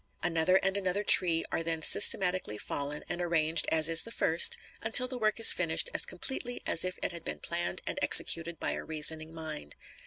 Another 0.23 0.55
and 0.55 0.77
another 0.77 1.03
tree 1.03 1.45
are 1.51 1.61
then 1.61 1.83
systematically 1.83 2.57
fallen 2.57 3.03
and 3.07 3.21
arranged 3.21 3.67
as 3.71 3.87
is 3.87 4.01
the 4.01 4.11
first, 4.11 4.57
until 4.81 5.07
the 5.07 5.19
work 5.19 5.39
is 5.39 5.53
finished 5.53 5.91
as 5.93 6.07
completely 6.07 6.59
as 6.65 6.83
if 6.83 6.97
it 7.03 7.11
had 7.11 7.23
been 7.23 7.37
planned 7.37 7.83
and 7.85 7.99
executed 8.01 8.59
by 8.59 8.71
a 8.71 8.83
reasoning 8.83 9.31
mind. 9.31 9.75